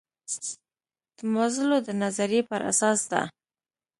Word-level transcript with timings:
د 1.15 1.17
مازلو 1.33 1.77
د 1.87 1.89
نظریې 2.03 2.41
پر 2.49 2.61
اساس 2.71 2.99
ده. 3.11 3.21